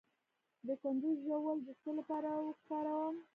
[0.67, 3.15] د کندر ژوول د څه لپاره وکاروم؟